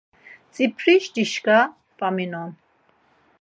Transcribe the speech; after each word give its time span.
Tzipurişi 0.51 1.11
dişǩa 1.13 1.59
p̌aminon. 1.97 2.51